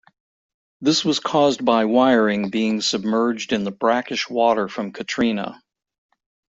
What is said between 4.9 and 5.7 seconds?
Katrina.